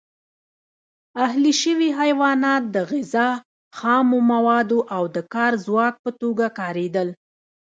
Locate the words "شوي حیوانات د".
1.61-2.77